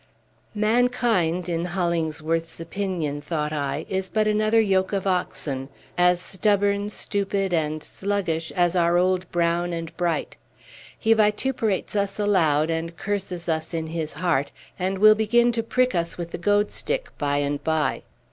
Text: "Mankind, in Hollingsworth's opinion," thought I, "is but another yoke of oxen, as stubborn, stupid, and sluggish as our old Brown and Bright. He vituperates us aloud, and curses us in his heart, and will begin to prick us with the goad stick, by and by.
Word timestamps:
"Mankind, 0.55 1.47
in 1.47 1.65
Hollingsworth's 1.65 2.59
opinion," 2.59 3.21
thought 3.21 3.53
I, 3.53 3.85
"is 3.87 4.09
but 4.09 4.27
another 4.27 4.59
yoke 4.59 4.93
of 4.93 5.05
oxen, 5.05 5.69
as 5.95 6.19
stubborn, 6.19 6.89
stupid, 6.89 7.53
and 7.53 7.83
sluggish 7.83 8.51
as 8.53 8.75
our 8.75 8.97
old 8.97 9.31
Brown 9.31 9.73
and 9.73 9.95
Bright. 9.97 10.37
He 10.97 11.13
vituperates 11.13 11.95
us 11.95 12.17
aloud, 12.17 12.71
and 12.71 12.97
curses 12.97 13.47
us 13.47 13.75
in 13.75 13.85
his 13.85 14.13
heart, 14.13 14.51
and 14.79 14.97
will 14.97 15.13
begin 15.13 15.51
to 15.51 15.61
prick 15.61 15.93
us 15.93 16.17
with 16.17 16.31
the 16.31 16.39
goad 16.39 16.71
stick, 16.71 17.15
by 17.19 17.37
and 17.37 17.63
by. 17.63 18.01